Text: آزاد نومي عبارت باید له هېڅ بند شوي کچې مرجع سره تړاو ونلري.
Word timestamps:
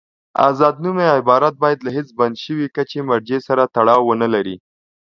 آزاد 0.49 0.75
نومي 0.83 1.07
عبارت 1.17 1.55
باید 1.63 1.79
له 1.85 1.89
هېڅ 1.97 2.07
بند 2.19 2.35
شوي 2.45 2.67
کچې 2.75 2.99
مرجع 3.09 3.39
سره 3.47 3.71
تړاو 3.75 4.01
ونلري. 4.09 4.55